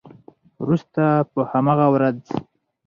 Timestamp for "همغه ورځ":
1.51-2.19